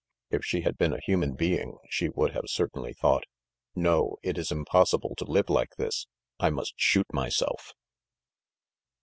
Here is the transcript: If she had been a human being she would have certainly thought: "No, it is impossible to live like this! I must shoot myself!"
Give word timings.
If 0.31 0.43
she 0.43 0.61
had 0.61 0.79
been 0.79 0.93
a 0.93 0.99
human 1.05 1.35
being 1.35 1.77
she 1.91 2.09
would 2.09 2.31
have 2.33 2.45
certainly 2.47 2.91
thought: 2.91 3.25
"No, 3.75 4.17
it 4.23 4.35
is 4.35 4.51
impossible 4.51 5.13
to 5.19 5.25
live 5.25 5.47
like 5.51 5.75
this! 5.77 6.07
I 6.39 6.49
must 6.49 6.73
shoot 6.75 7.05
myself!" 7.13 7.73